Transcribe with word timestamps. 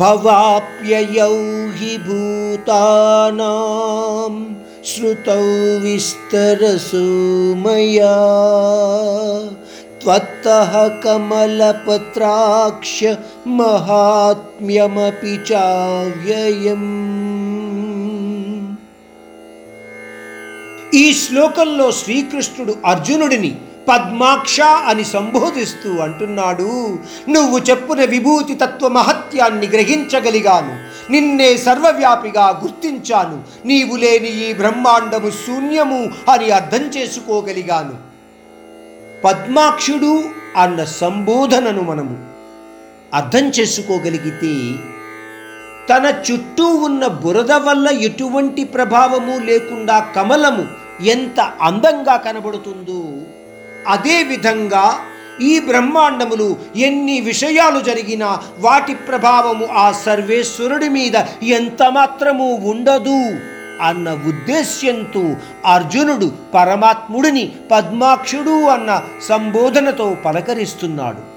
భవాప్యయౌ 0.00 1.36
హి 1.78 1.92
భూతానాం 2.06 3.40
श्रुतौ 4.82 5.42
विस्तरसो 5.82 7.02
मया 7.56 8.12
त्वत्तः 10.02 10.72
कमलपत्राक्ष 11.02 12.94
महात्म्यमपि 13.58 15.34
चाव्ययम् 15.50 16.88
ఈ 21.00 21.02
శ్లోకంలో 21.18 21.84
శ్రీకృష్ణుడు 21.98 22.72
అర్జునుడిని 22.86 23.50
పద్మాక్ష 23.89 24.61
అని 24.61 25.03
సంబోధిస్తూ 25.03 25.97
అంటున్నాడు. 25.97 26.99
నువ్వు 27.29 27.59
చెప్పున 27.59 28.01
విభూతి 28.03 28.55
తత్వ 28.55 28.87
మహత్యాన్ని 28.87 29.67
గ్రహించగలిగాను. 29.67 30.73
నిన్నే 31.11 31.57
సర్వవ్యాపిగా 31.57 32.61
గుర్తించాను. 32.63 33.43
నీవు 33.67 33.95
లేని 33.95 34.27
ఈ 34.27 34.53
బ్రహ్మాండము 34.53 35.29
శూన్యము 35.29 36.31
అని 36.31 36.51
అర్థం 36.51 36.81
చేసుకోగలిగాను. 36.81 37.95
పద్మాక్షుడు 39.23 40.23
అన్న 40.57 40.83
సంబోధనను 40.83 41.81
మనము 41.81 42.17
అర్థం 43.13 43.45
చేసుకోగలిగితే 43.59 44.53
తన 45.89 46.13
చుట్టూ 46.31 46.65
ఉన్న 46.67 47.07
బురద 47.07 47.51
వల్ల 47.51 47.87
ఎటువంటి 47.89 48.63
ప్రభావము 48.63 49.45
లేకుండా 49.45 49.99
కమలము 50.15 50.65
ఎంత 51.01 51.39
అందంగా 51.61 52.15
కనబడుతుందో 52.17 53.01
అదేవిధంగా 53.87 54.99
ఈ 55.41 55.59
బ్రహ్మాండములు 55.59 56.55
ఎన్ని 56.75 57.21
విషయాలు 57.21 57.79
జరిగినా 57.79 58.41
వాటి 58.59 58.95
ప్రభావము 58.95 59.65
ఆ 59.65 59.91
సర్వేశ్వరుడి 59.91 60.89
మీద 60.89 61.15
ఎంత 61.43 61.83
మాత్రము 61.83 62.53
ఉండదు 62.53 63.19
అన్న 63.81 64.09
ఉద్దేశ్యంతో 64.09 65.23
అర్జునుడు 65.65 66.31
పరమాత్ముడిని 66.53 67.51
పద్మాక్షుడు 67.71 68.65
అన్న 68.65 69.01
సంబోధనతో 69.21 70.17
పలకరిస్తున్నాడు. 70.25 71.34